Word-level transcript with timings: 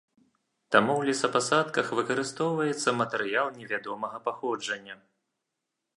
Таму 0.75 0.93
ў 0.99 1.09
лесапасадках 1.09 1.91
выкарыстоўваецца 1.99 2.95
матэрыял 3.03 3.47
невядомага 3.61 4.17
паходжання. 4.31 4.95